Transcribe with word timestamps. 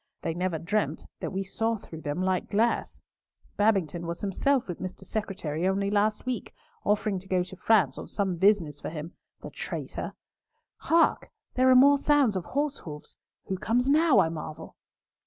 They 0.23 0.33
never 0.33 0.57
dreamt 0.57 1.05
that 1.19 1.31
we 1.31 1.43
saw 1.43 1.75
through 1.77 2.01
them 2.01 2.23
like 2.23 2.49
glass. 2.49 3.03
Babington 3.55 4.07
was 4.07 4.21
himself 4.21 4.67
with 4.67 4.79
Mr. 4.81 5.05
Secretary 5.05 5.67
only 5.67 5.91
last 5.91 6.25
week, 6.25 6.55
offering 6.83 7.19
to 7.19 7.27
go 7.27 7.43
to 7.43 7.55
France 7.55 7.99
on 8.17 8.37
business 8.37 8.81
for 8.81 8.89
him—the 8.89 9.51
traitor! 9.51 10.13
Hark! 10.77 11.29
there 11.53 11.69
are 11.69 11.75
more 11.75 11.99
sounds 11.99 12.35
of 12.35 12.45
horse 12.45 12.77
hoofs. 12.77 13.15
Who 13.45 13.57
comes 13.59 13.87
now, 13.91 14.19
I 14.19 14.29
marvel!" 14.29 14.75